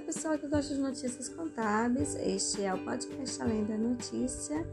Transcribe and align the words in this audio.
pessoal 0.00 0.38
que 0.38 0.46
gosta 0.46 0.74
de 0.74 0.80
notícias 0.80 1.28
contábeis. 1.28 2.14
Este 2.14 2.62
é 2.62 2.72
o 2.72 2.78
podcast 2.84 3.42
Além 3.42 3.64
da 3.64 3.76
Notícia, 3.76 4.64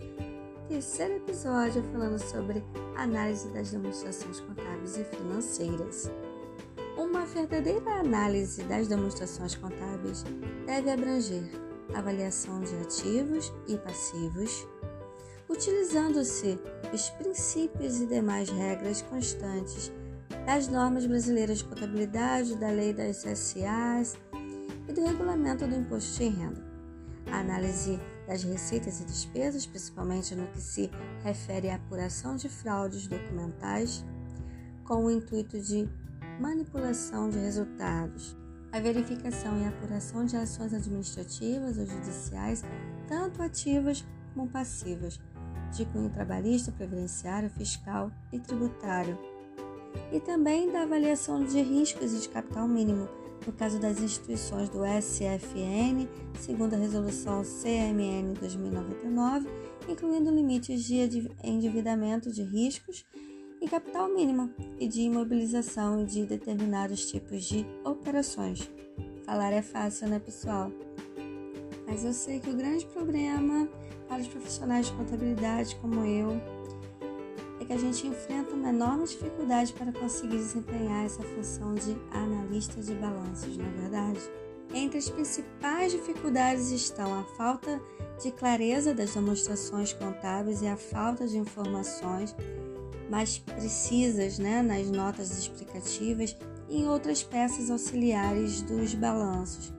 terceiro 0.67 1.15
episódio 1.15 1.83
falando 1.91 2.19
sobre 2.19 2.63
análise 2.95 3.49
das 3.49 3.71
demonstrações 3.71 4.39
contábeis 4.41 4.97
e 4.97 5.03
financeiras. 5.03 6.11
Uma 6.97 7.25
verdadeira 7.25 7.99
análise 7.99 8.63
das 8.63 8.87
demonstrações 8.87 9.55
contábeis 9.55 10.23
deve 10.65 10.91
abranger 10.91 11.43
avaliação 11.93 12.61
de 12.61 12.75
ativos 12.75 13.51
e 13.67 13.77
passivos, 13.77 14.67
utilizando-se 15.49 16.59
os 16.93 17.09
princípios 17.09 17.99
e 17.99 18.05
demais 18.05 18.49
regras 18.49 19.01
constantes 19.01 19.91
das 20.45 20.67
normas 20.67 21.05
brasileiras 21.05 21.59
de 21.59 21.63
contabilidade, 21.63 22.55
da 22.57 22.69
lei 22.69 22.93
das 22.93 23.17
SAs 23.17 24.17
e 24.87 24.93
do 24.93 25.05
regulamento 25.05 25.67
do 25.67 25.75
imposto 25.75 26.17
de 26.17 26.29
renda. 26.29 26.63
A 27.31 27.39
análise 27.39 27.99
das 28.27 28.43
receitas 28.43 29.01
e 29.01 29.05
despesas, 29.05 29.65
principalmente 29.65 30.35
no 30.35 30.47
que 30.47 30.61
se 30.61 30.89
refere 31.23 31.69
à 31.69 31.75
apuração 31.75 32.35
de 32.35 32.49
fraudes 32.49 33.07
documentais, 33.07 34.05
com 34.83 35.05
o 35.05 35.11
intuito 35.11 35.59
de 35.59 35.89
manipulação 36.39 37.29
de 37.29 37.39
resultados. 37.39 38.35
A 38.71 38.79
verificação 38.79 39.59
e 39.61 39.65
apuração 39.65 40.25
de 40.25 40.35
ações 40.35 40.73
administrativas 40.73 41.77
ou 41.77 41.85
judiciais, 41.85 42.63
tanto 43.07 43.41
ativas 43.41 44.05
como 44.33 44.49
passivas, 44.49 45.19
de 45.71 45.85
cunho 45.85 46.09
trabalhista, 46.09 46.71
previdenciário, 46.71 47.49
fiscal 47.49 48.11
e 48.31 48.39
tributário. 48.39 49.17
E 50.11 50.19
também 50.19 50.71
da 50.71 50.83
avaliação 50.83 51.43
de 51.43 51.61
riscos 51.61 52.13
e 52.13 52.19
de 52.19 52.29
capital 52.29 52.67
mínimo, 52.67 53.07
no 53.45 53.53
caso 53.53 53.79
das 53.79 53.99
instituições 53.99 54.69
do 54.69 54.79
SFN, 54.85 56.07
segundo 56.39 56.73
a 56.73 56.77
resolução 56.77 57.43
CMN 57.43 58.33
2099, 58.39 59.47
incluindo 59.87 60.31
limites 60.31 60.83
de 60.83 61.29
endividamento 61.43 62.31
de 62.31 62.43
riscos 62.43 63.05
e 63.61 63.67
capital 63.67 64.07
mínimo 64.13 64.53
e 64.79 64.87
de 64.87 65.01
imobilização 65.01 66.05
de 66.05 66.25
determinados 66.25 67.09
tipos 67.09 67.43
de 67.45 67.65
operações. 67.83 68.69
Falar 69.25 69.51
é 69.51 69.61
fácil, 69.61 70.07
né, 70.07 70.19
pessoal? 70.19 70.71
Mas 71.87 72.03
eu 72.03 72.13
sei 72.13 72.39
que 72.39 72.49
o 72.49 72.55
grande 72.55 72.85
problema 72.87 73.67
para 74.07 74.21
os 74.21 74.27
profissionais 74.27 74.87
de 74.87 74.93
contabilidade 74.93 75.75
como 75.77 76.03
eu 76.05 76.39
que 77.65 77.73
a 77.73 77.77
gente 77.77 78.07
enfrenta 78.07 78.53
uma 78.53 78.69
enorme 78.69 79.05
dificuldade 79.05 79.73
para 79.73 79.91
conseguir 79.91 80.37
desempenhar 80.37 81.05
essa 81.05 81.23
função 81.23 81.73
de 81.73 81.97
analista 82.11 82.81
de 82.81 82.93
balanços, 82.95 83.57
não 83.57 83.65
é 83.65 83.81
verdade? 83.81 84.19
Entre 84.73 84.97
as 84.97 85.09
principais 85.09 85.91
dificuldades 85.91 86.71
estão 86.71 87.19
a 87.19 87.23
falta 87.37 87.81
de 88.21 88.31
clareza 88.31 88.93
das 88.93 89.13
demonstrações 89.13 89.93
contábeis 89.93 90.61
e 90.61 90.67
a 90.67 90.77
falta 90.77 91.27
de 91.27 91.37
informações 91.37 92.35
mais 93.09 93.37
precisas 93.37 94.39
né, 94.39 94.61
nas 94.61 94.89
notas 94.89 95.37
explicativas 95.37 96.35
e 96.67 96.81
em 96.81 96.87
outras 96.87 97.23
peças 97.23 97.69
auxiliares 97.69 98.61
dos 98.61 98.93
balanços. 98.95 99.73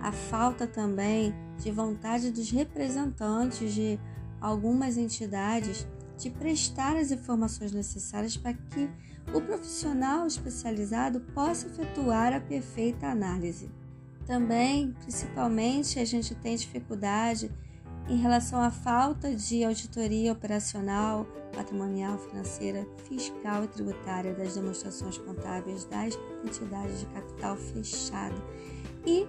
A 0.00 0.12
falta 0.12 0.66
também 0.66 1.34
de 1.58 1.70
vontade 1.70 2.30
dos 2.30 2.50
representantes 2.50 3.74
de 3.74 3.98
algumas 4.40 4.96
entidades 4.96 5.86
de 6.18 6.30
prestar 6.30 6.96
as 6.96 7.10
informações 7.10 7.72
necessárias 7.72 8.36
para 8.36 8.52
que 8.52 8.90
o 9.32 9.40
profissional 9.40 10.26
especializado 10.26 11.20
possa 11.32 11.66
efetuar 11.66 12.32
a 12.32 12.40
perfeita 12.40 13.06
análise. 13.06 13.70
Também, 14.26 14.92
principalmente, 15.00 15.98
a 15.98 16.04
gente 16.04 16.34
tem 16.34 16.56
dificuldade 16.56 17.50
em 18.08 18.16
relação 18.16 18.60
à 18.60 18.70
falta 18.70 19.34
de 19.34 19.64
auditoria 19.64 20.32
operacional, 20.32 21.26
patrimonial, 21.54 22.18
financeira, 22.18 22.86
fiscal 23.08 23.64
e 23.64 23.68
tributária 23.68 24.34
das 24.34 24.54
demonstrações 24.54 25.18
contábeis 25.18 25.84
das 25.84 26.18
entidades 26.44 27.00
de 27.00 27.06
capital 27.06 27.56
fechado 27.56 28.42
e 29.06 29.26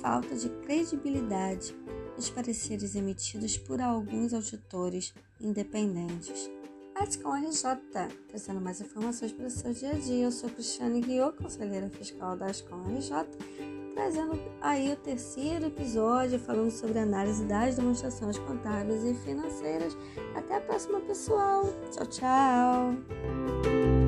falta 0.00 0.34
de 0.34 0.48
credibilidade 0.64 1.74
os 2.16 2.30
pareceres 2.30 2.94
emitidos 2.94 3.56
por 3.56 3.80
alguns 3.80 4.34
auditores 4.34 5.14
independentes. 5.40 6.50
Aticom 6.94 7.32
RJ, 7.32 7.64
trazendo 8.28 8.60
mais 8.60 8.80
informações 8.80 9.32
para 9.32 9.46
o 9.46 9.50
seu 9.50 9.72
dia 9.72 9.92
a 9.92 9.94
dia. 9.94 10.24
Eu 10.24 10.30
sou 10.30 10.50
Cristiane 10.50 11.00
Guiô, 11.00 11.32
conselheira 11.32 11.88
fiscal 11.88 12.36
da 12.36 12.46
Ascom 12.46 12.82
RJ, 12.82 13.14
trazendo 14.00 14.40
aí 14.62 14.92
o 14.92 14.96
terceiro 14.96 15.66
episódio 15.66 16.38
falando 16.38 16.70
sobre 16.70 16.98
análise 16.98 17.44
das 17.44 17.76
demonstrações 17.76 18.38
contábeis 18.38 19.04
e 19.04 19.14
financeiras. 19.14 19.96
Até 20.34 20.56
a 20.56 20.60
próxima, 20.60 21.00
pessoal. 21.00 21.64
Tchau, 21.90 22.06
tchau. 22.06 23.99